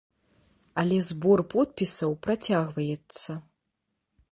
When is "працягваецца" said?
2.27-3.31